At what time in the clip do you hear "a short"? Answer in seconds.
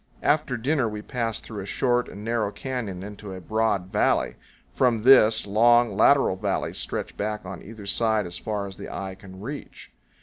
1.61-2.09